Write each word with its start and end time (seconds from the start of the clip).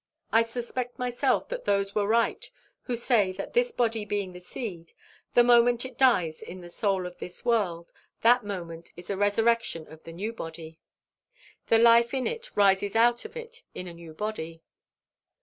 I 0.31 0.41
suspect 0.41 0.97
myself 0.97 1.47
that 1.49 1.65
those 1.65 1.95
are 1.95 2.07
right 2.07 2.49
who 2.85 2.95
say 2.95 3.31
that 3.33 3.53
this 3.53 3.71
body 3.71 4.03
being 4.03 4.33
the 4.33 4.39
seed, 4.39 4.93
the 5.35 5.43
moment 5.43 5.85
it 5.85 5.95
dies 5.95 6.41
in 6.41 6.61
the 6.61 6.71
soil 6.71 7.05
of 7.05 7.19
this 7.19 7.45
world, 7.45 7.93
that 8.21 8.43
moment 8.43 8.89
is 8.97 9.09
the 9.09 9.15
resurrection 9.17 9.85
of 9.87 10.01
the 10.01 10.11
new 10.13 10.33
body. 10.33 10.79
The 11.67 11.77
life 11.77 12.15
in 12.15 12.25
it 12.25 12.49
rises 12.57 12.95
out 12.95 13.25
of 13.25 13.37
it 13.37 13.61
in 13.75 13.85
a 13.85 13.93
new 13.93 14.15
body. 14.15 14.63